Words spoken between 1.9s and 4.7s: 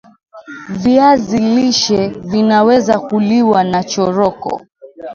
Vinaweza kuliwa nachoroko